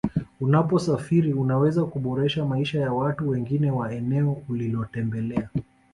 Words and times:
Unaposafiri 0.41 1.33
unaweza 1.33 1.85
kuboresha 1.85 2.45
maisha 2.45 2.79
ya 2.79 2.93
watu 2.93 3.29
wengine 3.29 3.71
wa 3.71 3.93
eneo 3.93 4.43
ulilotembelea 4.49 5.49